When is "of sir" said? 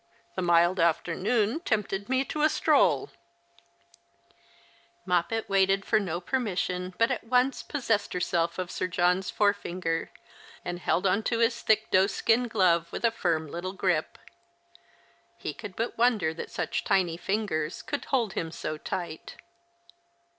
8.57-8.87